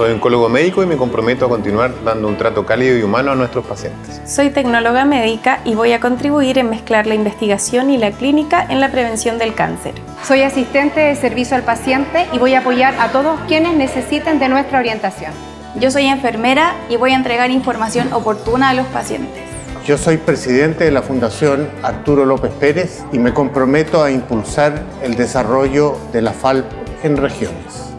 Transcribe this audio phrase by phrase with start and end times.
[0.00, 3.34] Soy oncólogo médico y me comprometo a continuar dando un trato cálido y humano a
[3.34, 4.22] nuestros pacientes.
[4.24, 8.80] Soy tecnóloga médica y voy a contribuir en mezclar la investigación y la clínica en
[8.80, 9.92] la prevención del cáncer.
[10.24, 14.48] Soy asistente de servicio al paciente y voy a apoyar a todos quienes necesiten de
[14.48, 15.32] nuestra orientación.
[15.78, 19.42] Yo soy enfermera y voy a entregar información oportuna a los pacientes.
[19.84, 25.14] Yo soy presidente de la Fundación Arturo López Pérez y me comprometo a impulsar el
[25.16, 26.64] desarrollo de la FALP
[27.02, 27.89] en regiones.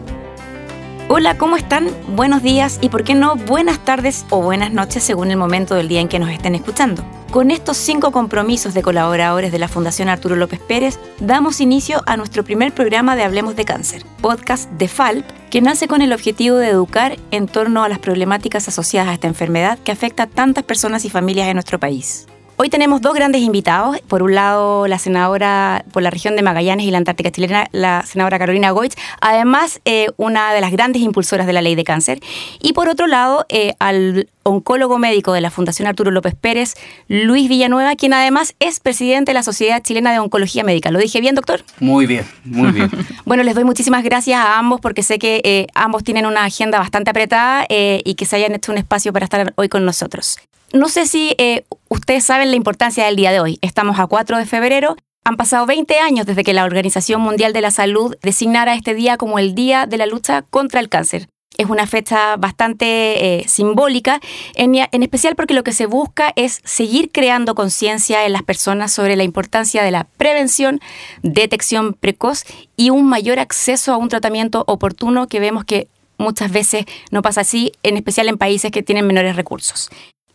[1.14, 1.90] Hola, ¿cómo están?
[2.16, 5.86] Buenos días y, por qué no, buenas tardes o buenas noches según el momento del
[5.86, 7.04] día en que nos estén escuchando.
[7.30, 12.16] Con estos cinco compromisos de colaboradores de la Fundación Arturo López Pérez, damos inicio a
[12.16, 16.56] nuestro primer programa de Hablemos de Cáncer, podcast de FALP, que nace con el objetivo
[16.56, 20.64] de educar en torno a las problemáticas asociadas a esta enfermedad que afecta a tantas
[20.64, 22.26] personas y familias en nuestro país.
[22.62, 24.00] Hoy tenemos dos grandes invitados.
[24.02, 28.06] Por un lado, la senadora por la región de Magallanes y la Antártica chilena, la
[28.06, 32.20] senadora Carolina Goich, además eh, una de las grandes impulsoras de la ley de cáncer.
[32.60, 36.74] Y por otro lado, eh, al oncólogo médico de la Fundación Arturo López Pérez,
[37.08, 40.92] Luis Villanueva, quien además es presidente de la Sociedad Chilena de Oncología Médica.
[40.92, 41.64] ¿Lo dije bien, doctor?
[41.80, 42.88] Muy bien, muy bien.
[43.24, 46.78] bueno, les doy muchísimas gracias a ambos porque sé que eh, ambos tienen una agenda
[46.78, 50.38] bastante apretada y que se hayan hecho un espacio para estar hoy con nosotros.
[50.72, 53.58] No sé si eh, ustedes saben la importancia del día de hoy.
[53.60, 54.96] Estamos a 4 de febrero.
[55.22, 59.18] Han pasado 20 años desde que la Organización Mundial de la Salud designara este día
[59.18, 61.28] como el Día de la Lucha contra el Cáncer.
[61.58, 64.20] Es una fecha bastante eh, simbólica,
[64.54, 68.90] en, en, especial porque lo que se busca es seguir creando conciencia en las personas
[68.90, 70.80] sobre la importancia de la prevención,
[71.22, 72.44] detección precoz
[72.74, 77.42] y un mayor acceso a un tratamiento oportuno que vemos que muchas veces no pasa
[77.42, 79.90] así, en especial en países que tienen menores recursos.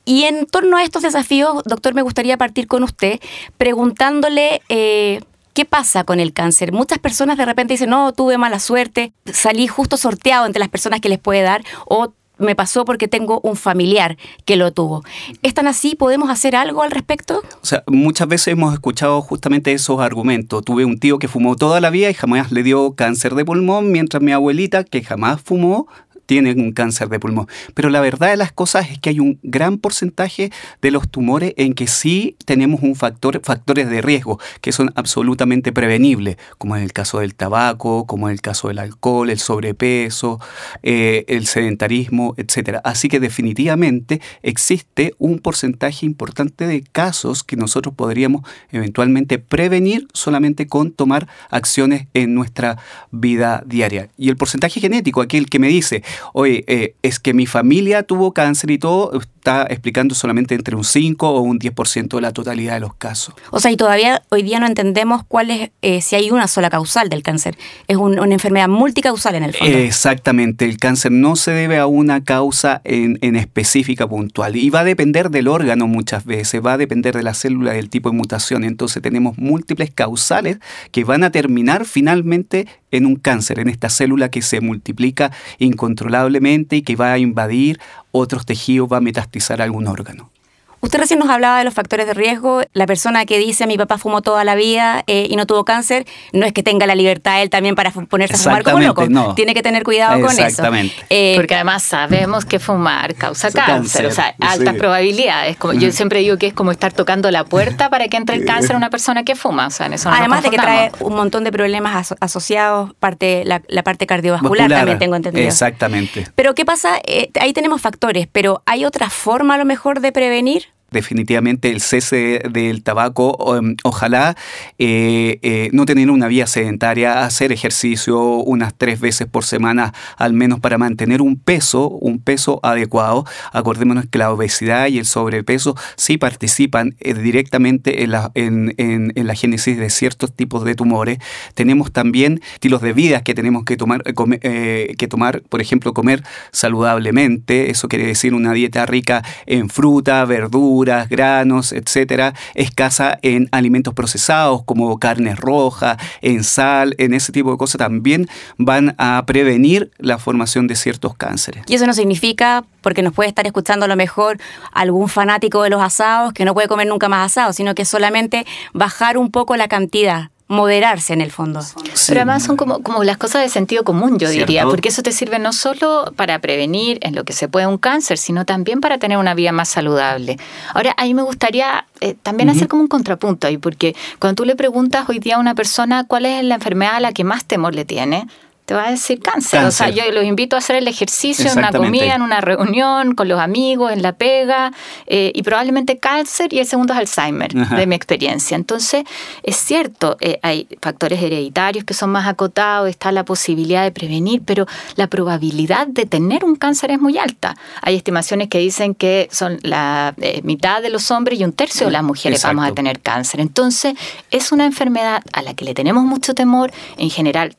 [0.08, 3.19] Y en torno a estos desafíos, doctor, me gustaría partir con usted
[3.58, 5.19] preguntándole eh,
[5.53, 6.72] qué pasa con el cáncer.
[6.72, 11.02] Muchas personas de repente dicen, no, tuve mala suerte, salí justo sorteado entre las personas
[11.02, 15.03] que les puede dar o me pasó porque tengo un familiar que lo tuvo.
[15.41, 15.95] ¿Es tan así?
[15.95, 17.42] ¿Podemos hacer algo al respecto?
[17.61, 20.64] O sea, muchas veces hemos escuchado justamente esos argumentos.
[20.64, 23.92] Tuve un tío que fumó toda la vida y jamás le dio cáncer de pulmón,
[23.92, 25.87] mientras mi abuelita, que jamás fumó,
[26.27, 27.48] tienen un cáncer de pulmón.
[27.73, 30.52] Pero la verdad de las cosas es que hay un gran porcentaje
[30.82, 35.71] de los tumores en que sí tenemos un factor, factores de riesgo que son absolutamente
[35.71, 40.39] prevenibles, como en el caso del tabaco, como en el caso del alcohol, el sobrepeso,
[40.83, 42.80] eh, el sedentarismo, etc.
[42.83, 50.67] Así que definitivamente existe un porcentaje importante de casos que nosotros podríamos eventualmente prevenir solamente
[50.67, 52.77] con tomar acciones en nuestra
[53.11, 54.10] vida diaria.
[54.17, 58.33] Y el porcentaje genético, aquel que me dice, oye, eh, es que mi familia tuvo
[58.33, 62.73] cáncer y todo, está explicando solamente entre un 5 o un 10% de la totalidad
[62.73, 63.36] de los casos.
[63.52, 66.70] O sea, y todavía hoy día no entendemos cuál es, eh, si hay una sola
[66.70, 67.58] causal del cáncer.
[67.88, 69.78] Es una enfermedad multicausal en el fondo.
[69.78, 74.82] Exactamente, el cáncer no se debe a una causa en, en específica puntual y va
[74.82, 78.17] a depender del órgano muchas veces, va a depender de la célula, del tipo de
[78.17, 78.64] mutación.
[78.64, 80.58] Entonces tenemos múltiples causales
[80.92, 86.77] que van a terminar finalmente en un cáncer, en esta célula que se multiplica incontrolablemente
[86.77, 87.80] y que va a invadir
[88.11, 90.31] otros tejidos, va a metastizar algún órgano.
[90.80, 92.61] Usted recién nos hablaba de los factores de riesgo.
[92.73, 96.05] La persona que dice mi papá fumó toda la vida eh, y no tuvo cáncer,
[96.33, 99.08] no es que tenga la libertad él también para ponerse a fumar como loco.
[99.10, 99.33] No.
[99.33, 100.64] Tiene que tener cuidado con eso.
[101.10, 105.58] Eh, Porque además sabemos que fumar causa cáncer, o sea, altas probabilidades.
[105.58, 108.45] Como, Yo siempre digo que es como estar tocando la puerta para que entre el
[108.45, 109.67] cáncer a una persona que fuma.
[109.67, 113.61] O sea, en eso además de que trae un montón de problemas asociados, parte, la,
[113.83, 115.48] parte cardiovascular también tengo entendido.
[115.48, 116.27] Exactamente.
[116.36, 116.99] Pero ¿qué pasa?
[117.05, 120.67] Eh, ahí tenemos factores, pero ¿hay otra forma a lo mejor de prevenir?
[120.97, 124.35] Definitivamente el cese del tabaco, em, ojalá
[124.80, 130.33] eh, eh, no tener una vía sedentaria, hacer ejercicio unas tres veces por semana al
[130.33, 133.25] menos para mantener un peso, un peso adecuado.
[133.53, 139.13] Acordémonos que la obesidad y el sobrepeso sí participan eh, directamente en la, en, en,
[139.27, 141.19] la génesis de ciertos tipos de tumores.
[141.53, 147.69] Tenemos también estilos de vida que tenemos que tomar, que tomar, por ejemplo, comer saludablemente,
[147.69, 154.63] eso quiere decir una dieta rica en fruta, verdura, granos, etcétera, escasa en alimentos procesados
[154.63, 160.18] como carne roja, en sal, en ese tipo de cosas, también van a prevenir la
[160.18, 161.63] formación de ciertos cánceres.
[161.68, 164.39] Y eso no significa, porque nos puede estar escuchando a lo mejor
[164.72, 168.45] algún fanático de los asados que no puede comer nunca más asado, sino que solamente
[168.74, 171.60] bajar un poco la cantidad moderarse en el fondo.
[172.08, 175.12] Pero además son como, como las cosas de sentido común, yo diría, porque eso te
[175.12, 178.98] sirve no solo para prevenir en lo que se puede un cáncer, sino también para
[178.98, 180.38] tener una vida más saludable.
[180.74, 184.46] Ahora, a mí me gustaría eh, también hacer como un contrapunto ahí, porque cuando tú
[184.46, 187.46] le preguntas hoy día a una persona cuál es la enfermedad a la que más
[187.46, 188.28] temor le tiene,
[188.68, 189.64] te va a decir cáncer.
[189.64, 193.16] O sea, yo los invito a hacer el ejercicio en una comida, en una reunión,
[193.16, 194.74] con los amigos, en la pega,
[195.06, 198.56] eh, y probablemente cáncer y el segundo es Alzheimer, de mi experiencia.
[198.56, 199.06] Entonces,
[199.42, 204.42] es cierto, eh, hay factores hereditarios que son más acotados, está la posibilidad de prevenir,
[204.44, 204.66] pero
[204.98, 207.56] la probabilidad de tener un cáncer es muy alta.
[207.81, 211.86] Hay estimaciones que dicen que son la eh, mitad de los hombres y un tercio
[211.86, 213.40] de las mujeres vamos a tener cáncer.
[213.40, 213.94] Entonces,
[214.30, 216.74] es una enfermedad a la que le tenemos mucho temor.
[216.98, 217.56] En general,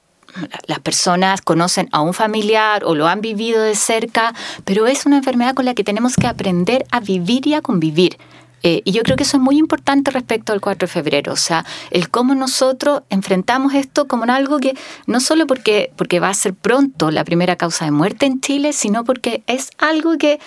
[0.67, 4.35] las personas conocen a un familiar o lo han vivido de cerca,
[4.65, 8.19] pero es una enfermedad con la que tenemos que aprender a vivir y a convivir.
[8.63, 11.37] Eh, y yo creo que eso es muy importante respecto al 4 de febrero, o
[11.37, 14.77] sea, el cómo nosotros enfrentamos esto como algo que
[15.07, 18.73] no solo porque, porque va a ser pronto la primera causa de muerte en Chile,
[18.73, 20.41] sino porque es algo que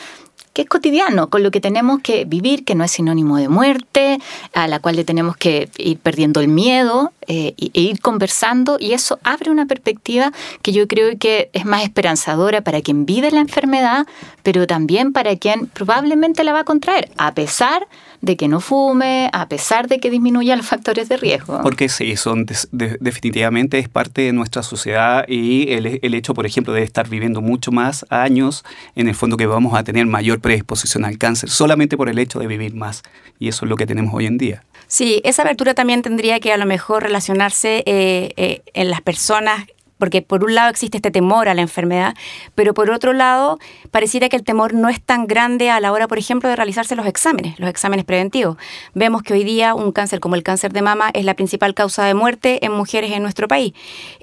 [0.54, 4.20] que es cotidiano, con lo que tenemos que vivir, que no es sinónimo de muerte,
[4.54, 8.94] a la cual le tenemos que ir perdiendo el miedo eh, e ir conversando, y
[8.94, 10.32] eso abre una perspectiva
[10.62, 14.06] que yo creo que es más esperanzadora para quien vive la enfermedad,
[14.44, 19.30] pero también para quien probablemente la va a contraer, a pesar de que no fume,
[19.34, 21.60] a pesar de que disminuya los factores de riesgo.
[21.62, 26.74] Porque sí, son definitivamente es parte de nuestra sociedad y el, el, hecho, por ejemplo,
[26.74, 28.64] de estar viviendo mucho más años,
[28.96, 32.40] en el fondo que vamos a tener mayor predisposición al cáncer, solamente por el hecho
[32.40, 33.04] de vivir más.
[33.40, 34.64] Y eso es lo que tenemos hoy en día.
[34.88, 39.66] Sí, esa abertura también tendría que a lo mejor relacionarse eh, eh, en las personas
[40.02, 42.16] porque por un lado existe este temor a la enfermedad,
[42.56, 43.60] pero por otro lado
[43.92, 46.96] pareciera que el temor no es tan grande a la hora, por ejemplo, de realizarse
[46.96, 48.58] los exámenes, los exámenes preventivos.
[48.96, 52.04] Vemos que hoy día un cáncer como el cáncer de mama es la principal causa
[52.04, 53.74] de muerte en mujeres en nuestro país.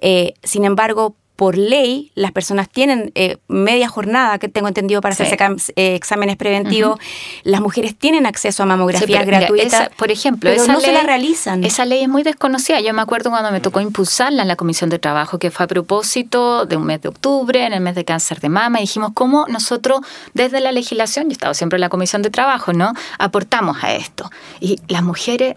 [0.01, 5.13] Eh, sin embargo, por ley, las personas tienen eh, media jornada, que tengo entendido, para
[5.13, 5.37] hacerse
[5.77, 6.99] eh, exámenes preventivos.
[7.45, 9.89] Las mujeres tienen acceso a mamografías gratuitas.
[9.91, 11.63] por ejemplo, pero esa no ley, se la realizan.
[11.63, 12.81] Esa ley es muy desconocida.
[12.81, 15.69] Yo me acuerdo cuando me tocó impulsarla en la Comisión de Trabajo, que fue a
[15.69, 19.13] propósito de un mes de octubre, en el mes de cáncer de mama, y dijimos
[19.15, 20.01] cómo nosotros,
[20.35, 22.95] desde la legislación, yo he estado siempre en la Comisión de Trabajo, ¿no?
[23.21, 24.29] Aportamos a esto.
[24.59, 25.55] Y las mujeres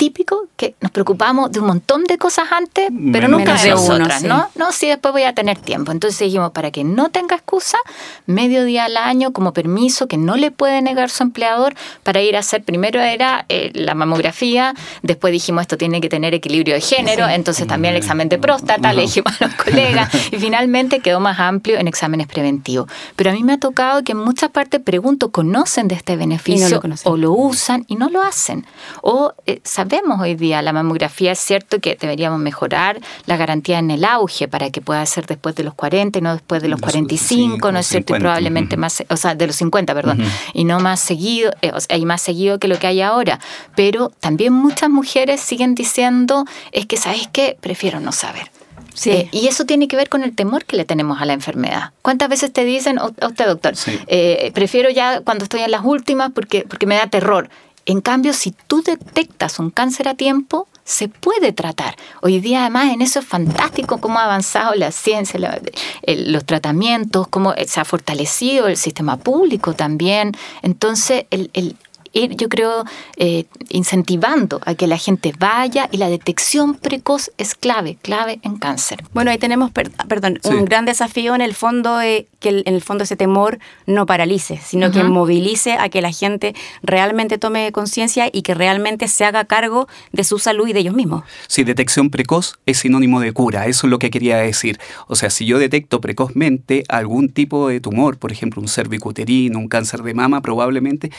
[0.00, 4.48] típico que nos preocupamos de un montón de cosas antes, pero nunca de nosotras, ¿no?
[4.54, 5.92] No, sí, después voy a tener tiempo.
[5.92, 7.76] Entonces dijimos, para que no tenga excusa,
[8.24, 12.34] medio día al año como permiso que no le puede negar su empleador para ir
[12.34, 16.80] a hacer, primero era eh, la mamografía, después dijimos esto tiene que tener equilibrio de
[16.80, 21.20] género, entonces también el examen de próstata, le dijimos a los colegas, y finalmente quedó
[21.20, 22.90] más amplio en exámenes preventivos.
[23.16, 26.80] Pero a mí me ha tocado que en muchas partes pregunto, ¿conocen de este beneficio
[27.04, 28.64] o lo usan y no lo hacen?
[29.02, 30.62] O eh, vemos hoy día.
[30.62, 35.04] La mamografía es cierto que deberíamos mejorar la garantía en el auge para que pueda
[35.04, 38.16] ser después de los 40 y no después de los, 45, ¿no es cierto?
[38.16, 40.22] Y probablemente más, o sea, de los 50, perdón,
[40.54, 43.40] y no más seguido, eh, o sea, y más seguido que lo que hay ahora.
[43.76, 47.58] Pero también muchas mujeres siguen diciendo, es que, ¿sabes qué?
[47.60, 48.50] Prefiero no saber.
[48.94, 49.10] Sí.
[49.10, 51.92] Eh, y eso tiene que ver con el temor que le tenemos a la enfermedad.
[52.02, 53.74] ¿Cuántas veces te dicen, a usted doctor,
[54.06, 57.48] eh, prefiero ya cuando estoy en las últimas porque, porque me da terror?
[57.86, 61.96] En cambio, si tú detectas un cáncer a tiempo, se puede tratar.
[62.20, 65.60] Hoy día además en eso es fantástico cómo ha avanzado la ciencia,
[66.06, 70.32] los tratamientos, cómo se ha fortalecido el sistema público también.
[70.62, 71.76] Entonces, el,
[72.12, 72.84] ir, yo creo,
[73.16, 78.56] eh, incentivando a que la gente vaya y la detección precoz es clave, clave en
[78.56, 79.04] cáncer.
[79.12, 83.04] Bueno, ahí tenemos, perdón, un gran desafío en el fondo, eh, que en el fondo
[83.04, 88.42] ese temor no paralice, sino que movilice a que la gente realmente tome conciencia y
[88.42, 91.24] que realmente se haga cargo de su salud y de ellos mismos.
[91.46, 94.78] Sí, detección precoz es sinónimo de cura, eso es lo que quería decir.
[95.06, 99.68] O sea, si yo detecto precozmente algún tipo de tumor, por ejemplo, un cervicuterino, un
[99.68, 101.10] cáncer de mama, probablemente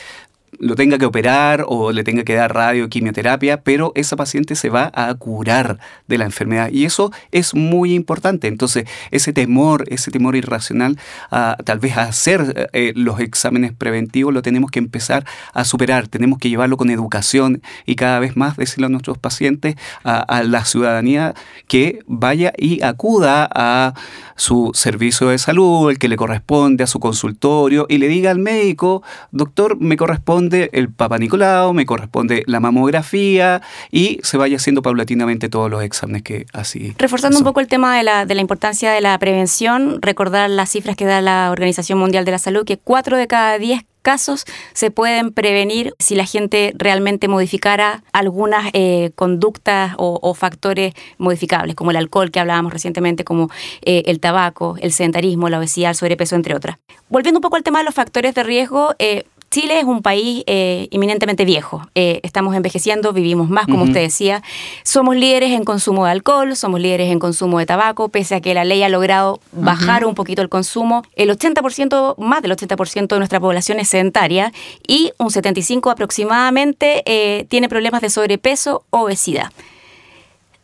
[0.58, 4.68] lo tenga que operar o le tenga que dar radio, quimioterapia, pero esa paciente se
[4.68, 5.78] va a curar
[6.08, 6.70] de la enfermedad.
[6.70, 8.48] Y eso es muy importante.
[8.48, 10.98] Entonces, ese temor, ese temor irracional,
[11.30, 16.08] a, tal vez a hacer eh, los exámenes preventivos, lo tenemos que empezar a superar.
[16.08, 20.42] Tenemos que llevarlo con educación y cada vez más decirle a nuestros pacientes, a, a
[20.42, 21.34] la ciudadanía,
[21.66, 23.94] que vaya y acuda a
[24.36, 28.38] su servicio de salud, el que le corresponde, a su consultorio, y le diga al
[28.38, 34.82] médico, doctor, me corresponde el Papa Nicolau, me corresponde la mamografía y se vaya haciendo
[34.82, 36.94] paulatinamente todos los exámenes que así.
[36.98, 40.70] Reforzando un poco el tema de la, de la importancia de la prevención, recordar las
[40.70, 44.44] cifras que da la Organización Mundial de la Salud, que 4 de cada 10 casos
[44.74, 51.90] se pueden prevenir si la gente realmente modificara algunas eh, conductas o, factores modificables, como
[51.90, 53.48] el alcohol que hablábamos recientemente, como
[53.82, 56.78] eh, el tabaco, el sedentarismo, la obesidad, el sobrepeso, entre otras.
[57.08, 60.44] Volviendo un poco al tema de los factores de riesgo, eh, Chile es un país
[60.46, 61.86] eh, eminentemente viejo.
[61.94, 64.42] Eh, estamos envejeciendo, vivimos más, como usted decía.
[64.82, 68.54] Somos líderes en consumo de alcohol, somos líderes en consumo de tabaco, pese a que
[68.54, 71.02] la ley ha logrado bajar un poquito el consumo.
[71.16, 74.54] El 80%, más del 80% de nuestra población es sedentaria
[74.88, 79.52] y un 75% aproximadamente eh, tiene problemas de sobrepeso o obesidad.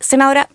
[0.01, 0.49] Senadora,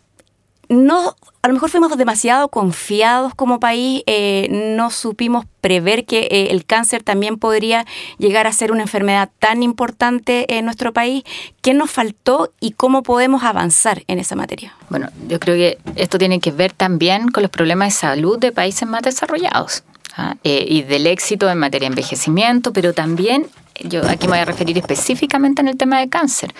[0.74, 6.48] no, a lo mejor fuimos demasiado confiados como país, eh, no supimos prever que eh,
[6.51, 7.86] el cáncer también podría
[8.18, 11.24] llegar a ser una enfermedad tan importante en nuestro país.
[11.62, 14.75] ¿Qué nos faltó y cómo podemos avanzar en esa materia?
[14.89, 18.51] Bueno, yo creo que esto tiene que ver también con los problemas de salud de
[18.51, 19.84] países más desarrollados.
[20.18, 20.36] ¿ah?
[20.44, 23.48] Eh, y del éxito en materia de envejecimiento, pero también,
[23.82, 26.53] yo aquí me voy a referir específicamente en el tema de cáncer.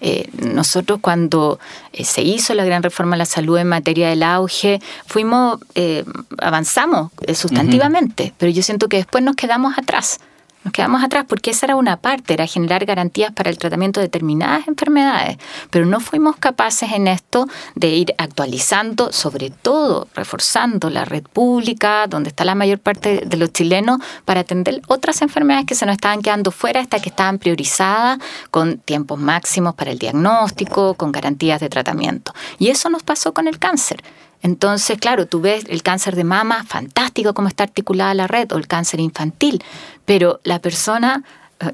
[0.00, 1.60] Eh, nosotros cuando
[1.92, 6.04] eh, se hizo la gran reforma de la salud en materia del auge, fuimos, eh,
[6.38, 10.20] avanzamos sustantivamente, pero yo siento que después nos quedamos atrás.
[10.62, 14.06] Nos quedamos atrás porque esa era una parte, era generar garantías para el tratamiento de
[14.06, 15.38] determinadas enfermedades,
[15.70, 22.06] pero no fuimos capaces en esto de ir actualizando, sobre todo reforzando la red pública,
[22.08, 25.94] donde está la mayor parte de los chilenos, para atender otras enfermedades que se nos
[25.94, 28.18] estaban quedando fuera, estas que estaban priorizadas,
[28.50, 32.34] con tiempos máximos para el diagnóstico, con garantías de tratamiento.
[32.58, 34.02] Y eso nos pasó con el cáncer.
[34.42, 38.56] Entonces, claro, tú ves el cáncer de mama, fantástico cómo está articulada la red, o
[38.56, 39.62] el cáncer infantil,
[40.10, 41.22] pero la persona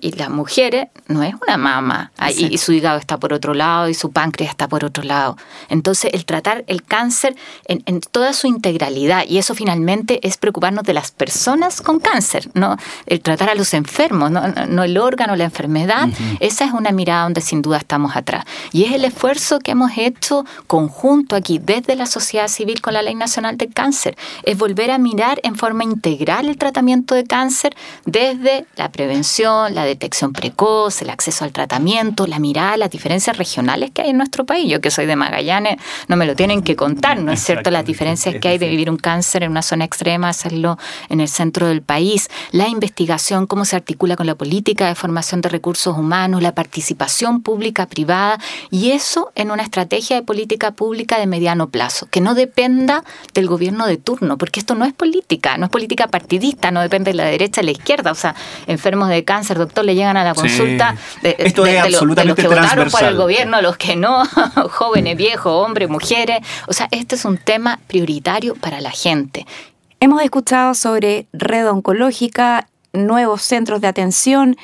[0.00, 3.94] y las mujeres no es una mama y, su hígado está por otro lado y
[3.94, 5.36] su páncreas está por otro lado.
[5.68, 10.94] Entonces el tratar el cáncer en, toda su integralidad y eso finalmente es preocuparnos de
[10.94, 12.76] las personas con cáncer, no
[13.06, 16.08] el tratar a los enfermos, no, el órgano, la enfermedad.
[16.40, 18.44] Esa es una mirada donde sin duda estamos atrás.
[18.72, 23.02] Y es el esfuerzo que hemos hecho conjunto aquí desde la sociedad civil con la
[23.02, 24.16] Ley Nacional del Cáncer.
[24.42, 29.84] Es volver a mirar en forma integral el tratamiento de cáncer desde la prevención, la
[29.84, 34.46] detección precoz, el acceso al tratamiento, la mirada, las diferencias regionales que hay en nuestro
[34.46, 34.68] país.
[34.70, 35.76] Yo que soy de Magallanes,
[36.08, 37.70] no me lo tienen que contar, ¿no es cierto?
[37.70, 40.78] Las diferencias que hay de vivir un cáncer en una zona extrema, hacerlo
[41.10, 45.42] en el centro del país, la investigación, cómo se articula con la política de formación
[45.42, 48.38] de recursos humanos, la participación pública privada
[48.70, 53.04] y eso en una estrategia de política pública de mediano plazo, que no dependa
[53.34, 57.10] del gobierno de turno, porque esto no es política, no es política partidista, no depende
[57.10, 58.34] de la derecha o la izquierda, o sea,
[58.66, 62.60] enfermos de cáncer, doctor, le llegan a la consulta de, Esto es absolutamente los que
[62.60, 64.24] votaron por el gobierno, los que no,
[64.70, 66.38] jóvenes, viejos, hombres, mujeres.
[66.66, 69.46] O sea, este es un tema prioritario para la gente.
[70.00, 74.56] Hemos escuchado sobre red oncológica, nuevos centros de atención,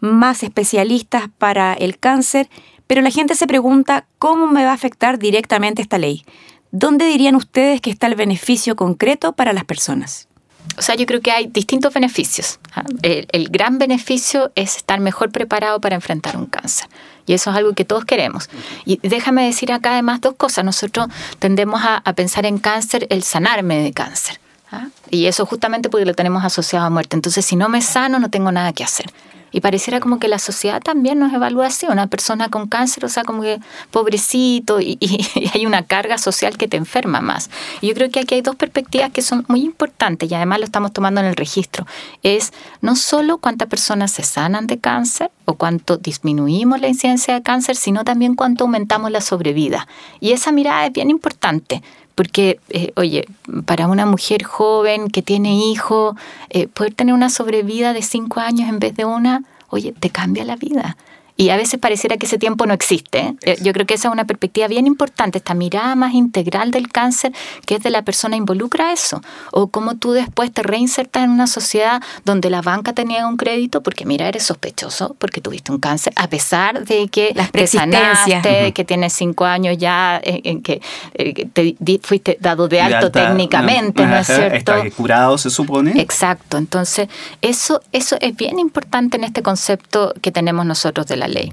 [0.00, 2.48] más especialistas para el cáncer,
[2.86, 6.24] pero la gente se pregunta cómo me va a afectar directamente esta ley.
[6.70, 10.27] ¿Dónde dirían ustedes que está el beneficio concreto para las personas?
[10.76, 12.58] O sea, yo creo que hay distintos beneficios.
[12.74, 12.84] ¿ah?
[13.02, 16.88] El, gran beneficio es estar mejor preparado para enfrentar un cáncer.
[17.26, 18.48] Y eso es algo que todos queremos.
[18.84, 20.64] Y déjame decir acá además dos cosas.
[20.64, 21.08] Nosotros
[21.38, 24.40] tendemos a, pensar en cáncer, el sanarme de cáncer.
[24.70, 24.88] ¿ah?
[25.10, 27.16] Y eso justamente porque lo tenemos asociado a muerte.
[27.16, 29.06] Entonces, si no me sano, no tengo nada que hacer.
[29.50, 33.08] Y pareciera como que la sociedad también nos evalúa así, una persona con cáncer, o
[33.08, 34.98] sea, como que pobrecito, y,
[35.54, 37.50] hay una carga social que te enferma más.
[37.82, 40.92] Yo creo que aquí hay dos perspectivas que son muy importantes y además lo estamos
[40.92, 41.86] tomando en el registro.
[42.22, 47.42] Es no solo cuántas personas se sanan de cáncer o cuánto disminuimos la incidencia de
[47.42, 49.88] cáncer, sino también cuánto aumentamos la sobrevida.
[50.20, 51.82] Y esa mirada es bien importante
[52.18, 53.28] porque, eh, oye,
[53.64, 56.16] para una mujer joven que tiene hijo,
[56.50, 60.44] eh, poder tener una sobrevida de cinco años en vez de una, oye, te cambia
[60.44, 60.96] la vida.
[61.40, 63.36] Y a veces pareciera que ese tiempo no existe.
[63.42, 63.56] ¿eh?
[63.62, 67.32] Yo creo que esa es una perspectiva bien importante, esta mirada más integral del cáncer,
[67.64, 69.22] que es de la persona involucra eso.
[69.52, 73.36] O cómo tú después te reinsertas en una sociedad donde la banca te niega un
[73.36, 77.68] crédito porque, mira, eres sospechoso porque tuviste un cáncer, a pesar de que Las te
[77.68, 80.82] sanaste, que tienes cinco años ya, eh, en que
[81.14, 84.74] eh, te fuiste dado de alto técnicamente, ¿no, es cierto?
[84.74, 86.00] Estás curado, se supone.
[86.00, 86.56] Exacto.
[86.56, 87.08] Entonces,
[87.42, 91.52] eso, eso es bien importante en este concepto que tenemos nosotros de la ley.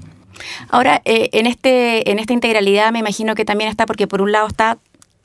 [0.70, 4.32] Ahora, eh, en, este, en esta integralidad me imagino que también está porque por un
[4.32, 4.78] lado está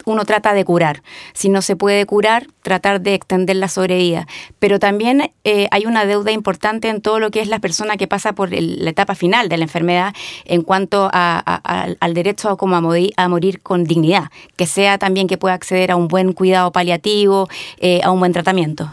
[0.05, 1.03] uno trata de curar.
[1.33, 4.27] Si no se puede curar, tratar de extender la sobrevida.
[4.59, 8.09] Pero también eh, hay una deuda importante en todo lo que es la persona que
[8.09, 10.15] pasa por la etapa final de la enfermedad
[10.45, 15.27] en cuanto al derecho a, como a, morir, a morir con dignidad, que sea también
[15.27, 18.91] que pueda acceder a un buen cuidado paliativo, eh, a un buen tratamiento.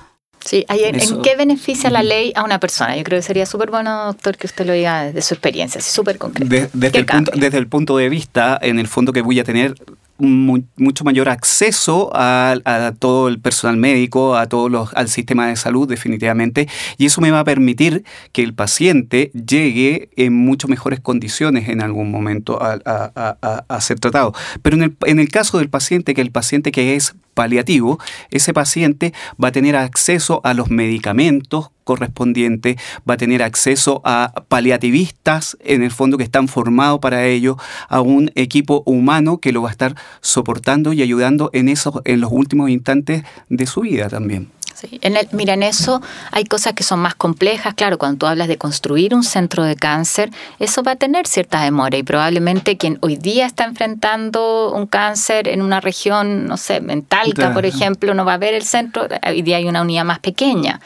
[0.47, 2.95] Sí, ¿en qué beneficia la ley a una persona?
[2.95, 6.17] Yo creo que sería súper bueno, doctor, que usted lo diga desde su experiencia, súper
[6.17, 6.69] concreto.
[6.73, 9.75] desde, el punto, desde el punto de vista, en el fondo, que voy a tener
[10.19, 15.87] mucho mayor acceso a, todo el personal médico, a todos los, al sistema de salud
[15.87, 21.67] definitivamente, y eso me va a permitir que el paciente llegue en mucho mejores condiciones
[21.67, 22.79] en algún momento a,
[23.67, 24.33] a ser tratado.
[24.61, 27.99] Pero en el, en el caso del paciente, que el paciente que es paliativo,
[28.31, 32.75] ese paciente va a tener acceso a los medicamentos correspondientes,
[33.09, 38.01] va a tener acceso a paliativistas en el fondo que están formados para ello, a
[38.01, 42.31] un equipo humano que lo va a estar soportando y ayudando en esos en los
[42.31, 44.56] últimos instantes de su vida también.
[44.79, 44.99] Sí.
[45.01, 47.73] En el, mira, en eso hay cosas que son más complejas.
[47.73, 50.29] Claro, cuando tú hablas de construir un centro de cáncer,
[50.59, 55.47] eso va a tener cierta demora y probablemente quien hoy día está enfrentando un cáncer
[55.47, 59.07] en una región, no sé, Mentalca, por ejemplo, no va a ver el centro.
[59.27, 60.79] Hoy día hay una unidad más pequeña.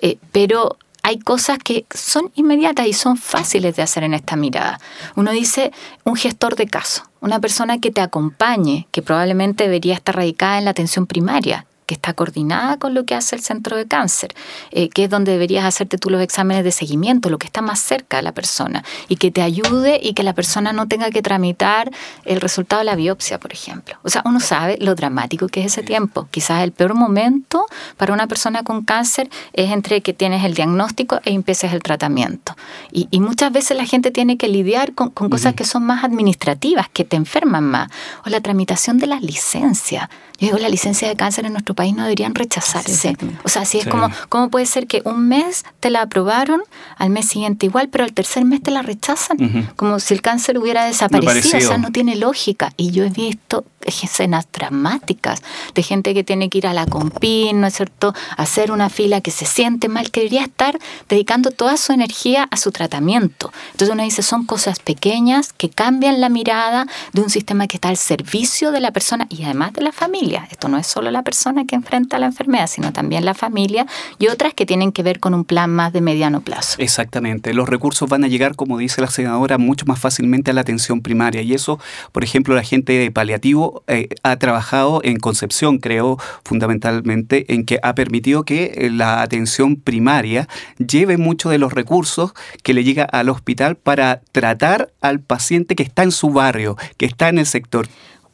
[0.00, 4.80] Eh, pero hay cosas que son inmediatas y son fáciles de hacer en esta mirada.
[5.16, 5.72] Uno dice
[6.04, 10.64] un gestor de caso, una persona que te acompañe, que probablemente debería estar radicada en
[10.64, 14.34] la atención primaria, que está coordinada con lo que hace el centro de cáncer,
[14.72, 17.80] eh, que es donde deberías hacerte tú los exámenes de seguimiento, lo que está más
[17.80, 21.22] cerca de la persona, y que te ayude y que la persona no tenga que
[21.22, 21.90] tramitar
[22.26, 23.96] el resultado de la biopsia, por ejemplo.
[24.02, 26.28] O sea, uno sabe lo dramático que es ese tiempo.
[26.30, 27.64] Quizás el peor momento
[27.96, 32.54] para una persona con cáncer es entre que tienes el diagnóstico e empieces el tratamiento.
[32.92, 37.04] Y, muchas veces la gente tiene que lidiar con, cosas que son más administrativas, que
[37.04, 37.90] te enferman más,
[38.24, 40.08] o la tramitación de las licencias.
[40.38, 43.16] Yo digo, la licencia de cáncer en nuestro país no deberían rechazarse.
[43.44, 46.60] o sea, si es como, ¿cómo puede ser que un mes te la aprobaron,
[46.96, 49.70] al mes siguiente igual, pero al tercer mes te la rechazan?
[49.76, 51.58] Como si el cáncer hubiera desaparecido.
[51.58, 52.72] O sea, no tiene lógica.
[52.76, 55.42] Y yo he visto escenas dramáticas
[55.74, 59.20] de gente que tiene que ir a la compin, ¿no es cierto?, hacer una fila
[59.20, 63.52] que se siente mal, que debería estar dedicando toda su energía a su tratamiento.
[63.72, 67.88] Entonces uno dice, son cosas pequeñas que cambian la mirada de un sistema que está
[67.88, 70.48] al servicio de la persona y además de la familia.
[70.50, 73.86] Esto no es solo la persona que enfrenta la enfermedad, sino también la familia
[74.18, 76.76] y otras que tienen que ver con un plan más de mediano plazo.
[76.78, 77.54] Exactamente.
[77.54, 81.00] Los recursos van a llegar, como dice la senadora, mucho más fácilmente a la atención
[81.00, 81.78] primaria y eso,
[82.10, 87.78] por ejemplo, la gente de paliativo eh, ha trabajado en Concepción, creo, fundamentalmente, en que
[87.82, 90.48] ha permitido que eh, la atención primaria
[90.78, 92.32] lleve mucho de los recursos
[92.62, 97.06] que le llega al hospital para tratar al paciente que está en su barrio, que
[97.06, 97.88] está en el sector.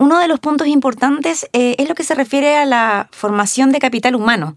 [0.05, 3.79] Uno de los puntos importantes eh, es lo que se refiere a la formación de
[3.79, 4.55] capital humano.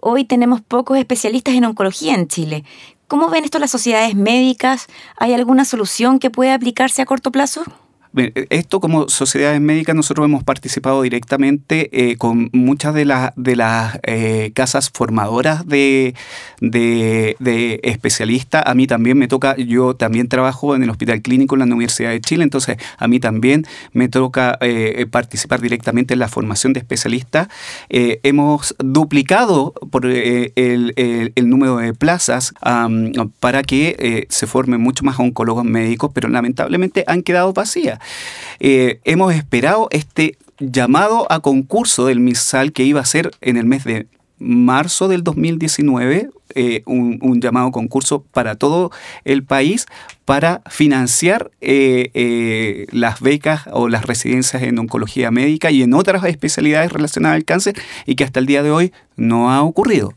[0.00, 2.64] Hoy tenemos pocos especialistas en oncología en Chile.
[3.06, 4.86] ¿Cómo ven esto las sociedades médicas?
[5.18, 7.62] ¿Hay alguna solución que pueda aplicarse a corto plazo?
[8.16, 13.98] Esto como sociedades médicas nosotros hemos participado directamente eh, con muchas de, las de las
[14.04, 16.14] eh, casas formadoras de,
[16.60, 18.62] de, especialistas.
[18.64, 22.10] A mí también me toca, yo también trabajo en el Hospital Clínico en la Universidad
[22.10, 26.80] de Chile, entonces a mí también me toca eh, participar directamente en la formación de
[26.80, 27.48] especialistas.
[27.90, 32.54] hemos duplicado por el, el, número de plazas
[33.40, 37.98] para que se formen mucho más oncólogos médicos, pero lamentablemente han quedado vacías.
[38.60, 43.66] Eh, hemos esperado este llamado a concurso del MISAL que iba a ser en el
[43.66, 44.06] mes de
[44.38, 48.90] marzo del 2019, eh, un, llamado concurso para todo
[49.24, 49.86] el país
[50.24, 56.92] para financiar eh, las becas o las residencias en oncología médica y en otras especialidades
[56.92, 57.74] relacionadas al cáncer
[58.06, 60.14] y que hasta el día de hoy no ha ocurrido.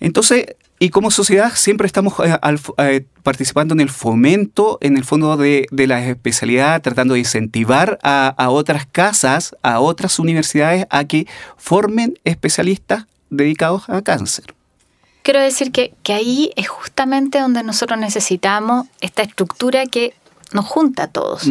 [0.00, 0.46] Entonces,
[0.78, 2.38] y como sociedad siempre estamos eh,
[2.78, 8.50] eh, participando en el fomento, en el fondo de, la especialidad, tratando de incentivar a,
[8.50, 14.54] otras casas, a otras universidades a que formen especialistas dedicados a cáncer.
[15.22, 20.14] Quiero decir que, que ahí es justamente donde nosotros necesitamos esta estructura que
[20.52, 21.42] nos junta a todos.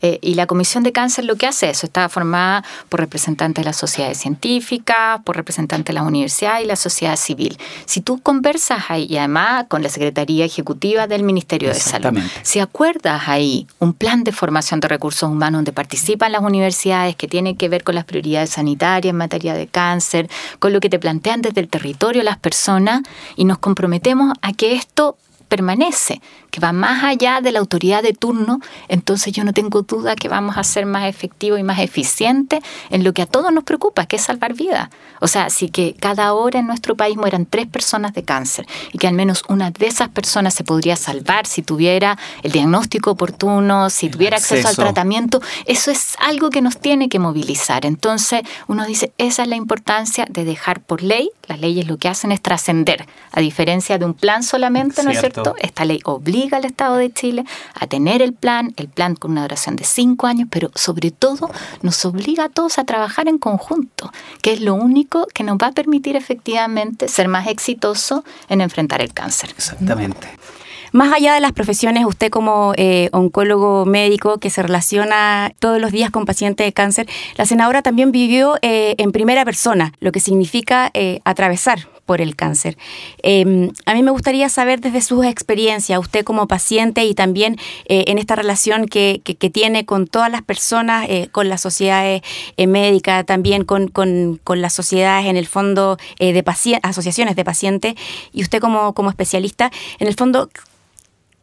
[0.00, 3.66] Eh, y la Comisión de Cáncer lo que hace eso, está formada por representantes de
[3.66, 7.58] las sociedades científicas, por representantes de las universidades y la sociedad civil.
[7.86, 12.60] Si tú conversas ahí, y además con la Secretaría Ejecutiva del Ministerio de Salud, si
[12.60, 17.56] acuerdas ahí un plan de formación de recursos humanos donde participan las universidades que tiene
[17.56, 21.42] que ver con las prioridades sanitarias en materia de cáncer, con lo que te plantean
[21.42, 23.02] desde el territorio las personas,
[23.36, 28.12] y nos comprometemos a que esto permanece, que va más allá de la autoridad de
[28.12, 32.60] turno, entonces yo no tengo duda que vamos a ser más efectivos y más eficientes
[32.90, 34.90] en lo que a todos nos preocupa, que es salvar vidas.
[35.20, 38.98] O sea, si que cada hora en nuestro país mueran tres personas de cáncer y
[38.98, 43.90] que al menos una de esas personas se podría salvar si tuviera el diagnóstico oportuno,
[43.90, 44.68] si tuviera acceso.
[44.68, 47.86] al tratamiento, eso es algo que nos tiene que movilizar.
[47.86, 52.08] Entonces uno dice, esa es la importancia de dejar por ley, las leyes lo que
[52.08, 55.54] hacen es trascender, a diferencia de un plan solamente, ¿no es cierto?
[55.58, 59.42] Esta ley obliga al Estado de Chile a tener el plan, el plan con una
[59.42, 61.50] duración de cinco años, pero sobre todo
[61.82, 65.68] nos obliga a todos a trabajar en conjunto, que es lo único que nos va
[65.68, 69.50] a permitir efectivamente ser más exitoso en enfrentar el cáncer.
[69.50, 70.28] Exactamente.
[70.94, 75.90] Más allá de las profesiones, usted como eh, oncólogo médico que se relaciona todos los
[75.90, 80.20] días con pacientes de cáncer, la senadora también vivió eh, en primera persona, lo que
[80.20, 82.78] significa eh, atravesar por el cáncer.
[83.24, 88.18] Em, a mí me gustaría saber desde su experiencia, usted como paciente y también en
[88.18, 89.20] esta relación que,
[89.52, 92.20] tiene con todas las personas, con las sociedades
[92.58, 93.90] médicas, también con,
[94.46, 96.44] las sociedades en el fondo de
[96.82, 97.94] asociaciones de pacientes,
[98.32, 100.50] y usted como, como especialista, en el fondo,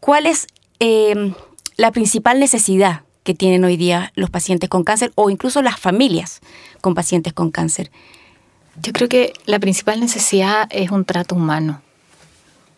[0.01, 0.47] ¿Cuál es
[0.79, 1.35] eh,
[1.77, 6.41] la principal necesidad que tienen hoy día los pacientes con cáncer o incluso las familias
[6.81, 7.91] con pacientes con cáncer?
[8.81, 11.83] Yo creo que la principal necesidad es un trato humano.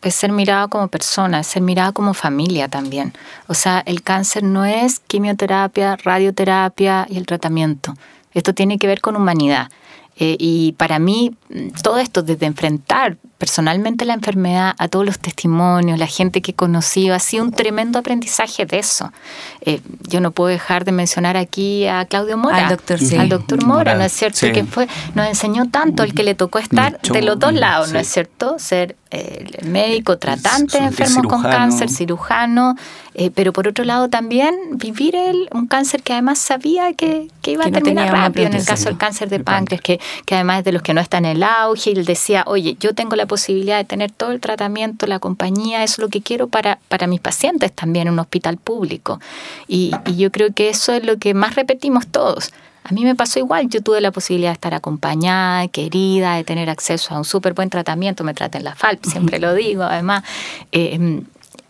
[0.02, 3.14] Es ser mirado como persona, es ser mirado como familia también.
[3.46, 7.94] O sea, el cáncer no es quimioterapia, radioterapia y el tratamiento.
[8.34, 9.70] Esto tiene que ver con humanidad.
[10.16, 11.34] Eh, y para mí,
[11.82, 16.54] todo esto, desde enfrentar personalmente la enfermedad, a todos los testimonios, la gente que he
[16.54, 19.12] conocido, ha sido un tremendo aprendizaje de eso.
[19.60, 23.62] Eh, yo no puedo dejar de mencionar aquí a Claudio Mora, al doctor, al doctor
[23.62, 24.50] Mora, ¿no es cierto?
[24.50, 27.98] Que fue, nos enseñó tanto el que le tocó estar de los dos lados, ¿no
[27.98, 28.58] es cierto?
[28.58, 32.74] Ser el médico tratante de enfermos con cáncer, cirujano,
[33.14, 37.52] eh, pero por otro lado también vivir el, un cáncer que además sabía que, que
[37.52, 40.64] iba a terminar rápido, en el caso del cáncer de páncreas, que, que además es
[40.64, 43.26] de los que no están en el auge, y él decía, oye, yo tengo la
[43.34, 47.08] posibilidad de tener todo el tratamiento, la compañía, eso es lo que quiero para, para
[47.08, 49.18] mis pacientes también en un hospital público.
[49.66, 52.52] Y, y yo creo que eso es lo que más repetimos todos.
[52.84, 56.70] A mí me pasó igual, yo tuve la posibilidad de estar acompañada, querida, de tener
[56.70, 60.22] acceso a un súper buen tratamiento, me traten la FALP, siempre lo digo, además,
[60.70, 61.22] eh,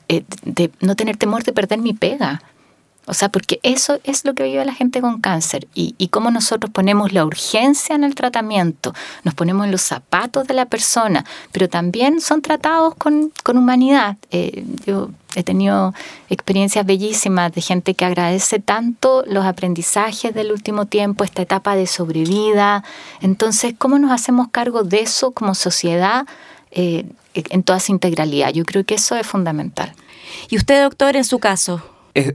[0.09, 2.43] eh, de no tener temor de perder mi pega.
[3.07, 6.31] O sea, porque eso es lo que vive la gente con cáncer y, y cómo
[6.31, 11.25] nosotros ponemos la urgencia en el tratamiento, nos ponemos en los zapatos de la persona,
[11.53, 14.17] pero también son tratados con, con humanidad.
[14.31, 15.93] Eh, yo he tenido
[16.31, 21.87] experiencias bellísimas de gente que agradece tanto los aprendizajes del último tiempo, esta etapa de
[21.87, 22.85] sobrevida.
[23.21, 26.27] Entonces, ¿cómo nos hacemos cargo de eso como sociedad
[26.71, 28.53] eh, en toda su integralidad?
[28.53, 29.93] Yo creo que eso es fundamental.
[30.49, 31.83] Y usted, doctor, en su caso,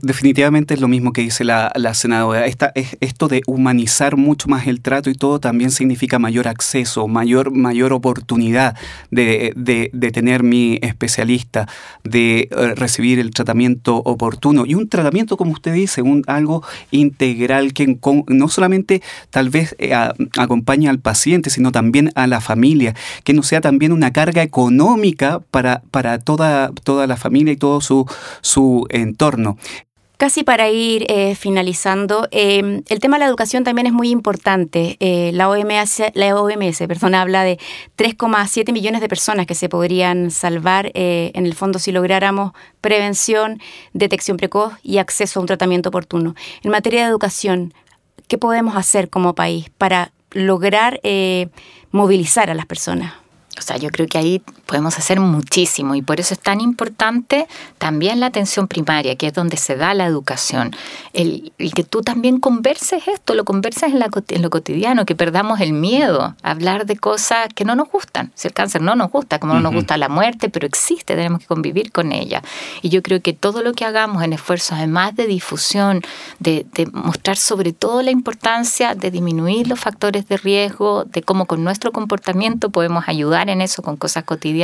[0.02, 2.46] definitivamente es lo mismo que dice la, senadora.
[2.46, 7.08] Esta, es, esto de humanizar mucho más el trato y todo también significa mayor acceso,
[7.08, 8.76] mayor, mayor oportunidad
[9.10, 11.66] de, de, tener mi especialista,
[12.04, 14.66] de eh, recibir el tratamiento oportuno.
[14.66, 19.94] Y un tratamiento, como usted dice, un, algo integral que no solamente tal vez eh,
[20.36, 25.40] acompañe al paciente, sino también a la familia, que no sea también una carga económica
[25.50, 28.06] para, para toda, toda la familia y todo su,
[28.42, 29.56] su entorno.
[30.20, 34.98] Casi para ir eh, finalizando, em, el tema de la educación también es muy importante.
[35.00, 37.58] Eh, la OMS, la OMS perdón, habla de
[37.96, 42.52] 3,7 millones de personas que se podrían salvar eh, en el fondo si lográramos
[42.82, 43.62] prevención,
[43.94, 46.34] detección precoz y acceso a un tratamiento oportuno.
[46.62, 47.72] En materia de educación,
[48.28, 51.00] ¿qué podemos hacer como país para lograr
[51.92, 53.14] movilizar a las personas?
[53.58, 57.48] O sea, yo creo que ahí podemos hacer muchísimo y por eso es tan importante
[57.78, 60.70] también la atención primaria, que es donde se da la educación.
[61.12, 65.58] El, que tú también converses esto, lo converses en, la, en, lo cotidiano, que perdamos
[65.60, 68.30] el miedo a hablar de cosas que no nos gustan.
[68.36, 71.40] Si el cáncer no nos gusta, como no nos gusta la muerte, pero existe, tenemos
[71.40, 72.40] que convivir con ella.
[72.80, 76.00] Y yo creo que todo lo que hagamos en esfuerzos, además de difusión,
[76.38, 81.46] de, de mostrar sobre todo la importancia de disminuir los factores de riesgo, de cómo
[81.46, 84.59] con nuestro comportamiento podemos ayudar en eso con cosas cotidianas,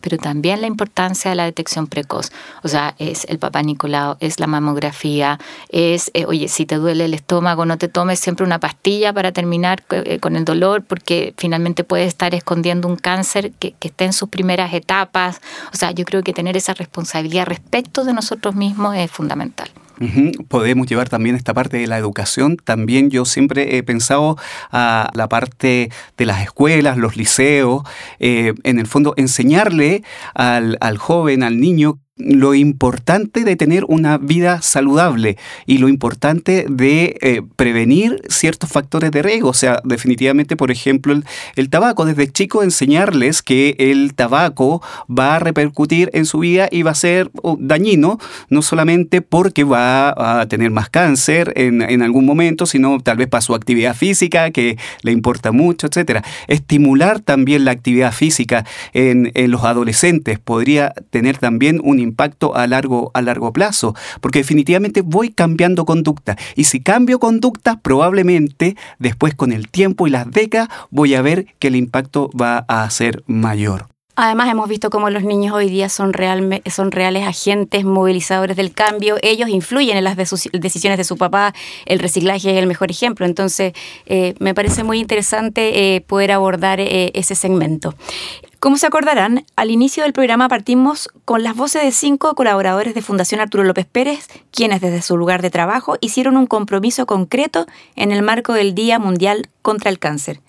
[0.00, 2.30] pero también la importancia de la detección precoz.
[2.62, 7.04] O sea, es el papá Nicolau, es la mamografía, es, eh, oye, si te duele
[7.04, 11.34] el estómago, no te tomes siempre una pastilla para terminar eh, con el dolor, porque
[11.36, 15.40] finalmente puede estar escondiendo un cáncer que, que esté en sus primeras etapas.
[15.72, 19.70] O sea, yo creo que tener esa responsabilidad respecto de nosotros mismos es fundamental.
[20.48, 22.56] Podemos llevar también esta parte de la educación.
[22.56, 24.36] También yo siempre he pensado
[24.70, 27.82] a la parte de las escuelas, los liceos,
[28.18, 30.02] eh, en el fondo enseñarle
[30.34, 36.66] al, al joven, al niño, lo importante de tener una vida saludable y lo importante
[36.68, 39.48] de eh, prevenir ciertos factores de riesgo.
[39.48, 41.14] O sea, definitivamente, por ejemplo,
[41.56, 46.82] el, tabaco, desde chico enseñarles que el tabaco va a repercutir en su vida y
[46.82, 48.18] va a ser oh, dañino,
[48.50, 53.40] no solamente porque va a tener más cáncer en, algún momento, sino tal vez para
[53.40, 56.22] su actividad física, que le importa mucho, etcétera.
[56.46, 62.66] Estimular también la actividad física en, en los adolescentes podría tener también un impacto a
[62.66, 66.36] largo, a largo plazo, porque definitivamente voy cambiando conducta.
[66.56, 71.46] Y si cambio conducta, probablemente después con el tiempo y las décadas voy a ver
[71.58, 73.92] que el impacto va a ser mayor.
[74.14, 76.12] Además, hemos visto cómo los niños hoy día son,
[76.66, 79.16] son reales agentes movilizadores del cambio.
[79.22, 81.54] Ellos influyen en las decisiones de su papá.
[81.86, 83.24] El reciclaje es el mejor ejemplo.
[83.24, 83.72] Entonces,
[84.04, 87.94] eh, me parece muy interesante eh, poder abordar eh, ese segmento.
[88.62, 93.02] Como se acordarán, al inicio del programa partimos con las voces de cinco colaboradores de
[93.02, 98.12] Fundación Arturo López Pérez, quienes desde su lugar de trabajo hicieron un compromiso concreto en
[98.12, 100.42] el marco del Día Mundial contra el Cáncer.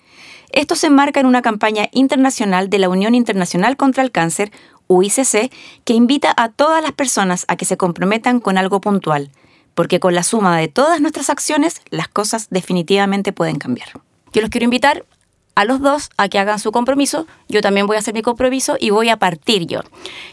[0.52, 4.52] Esto se enmarca en una campaña internacional de la Unión Internacional contra el Cáncer,
[4.86, 9.32] UICC, que invita a todas las personas a que se comprometan con algo puntual,
[9.74, 13.88] porque con la suma de todas nuestras acciones las cosas definitivamente pueden cambiar.
[14.32, 15.04] Yo los quiero invitar
[15.54, 18.76] a los dos a que hagan su compromiso, yo también voy a hacer mi compromiso
[18.78, 19.80] y voy a partir yo.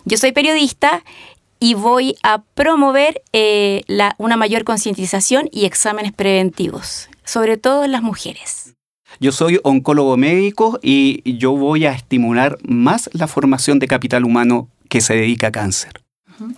[0.06, 1.04] Yo soy periodista
[1.60, 3.84] y voy a promover eh,
[4.18, 8.76] una mayor concientización y exámenes preventivos, sobre todo en las mujeres.
[9.20, 14.70] Yo soy oncólogo médico y yo voy a estimular más la formación de capital humano
[14.90, 16.01] que se dedica a cáncer.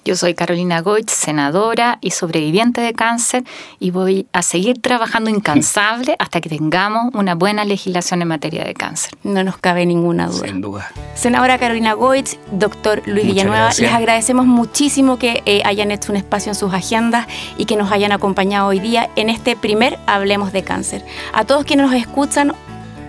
[0.06, 3.44] Yo soy Carolina Goich, senadora y sobreviviente de cáncer
[3.80, 8.74] y voy a seguir trabajando incansable hasta que tengamos una buena legislación en materia de
[8.74, 9.14] cáncer.
[9.24, 10.48] No nos cabe ninguna duda.
[10.48, 10.92] Sin duda.
[11.16, 16.52] Senadora Carolina Goich, doctor Luis Villanueva, les agradecemos muchísimo que eh, hayan hecho un espacio
[16.52, 20.64] en sus agendas y que nos hayan acompañado hoy día en este primer Hablemos de
[20.64, 21.06] Cáncer.
[21.34, 22.54] A todos quienes nos escuchan,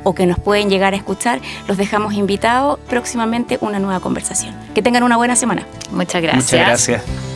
[0.04, 4.54] o que nos pueden llegar a escuchar, los dejamos invitados próximamente una nueva conversación.
[4.74, 5.66] Que tengan una buena semana.
[5.90, 6.44] Muchas gracias.
[6.44, 7.33] Muchas gracias.